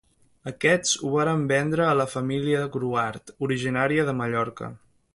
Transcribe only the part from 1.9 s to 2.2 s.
la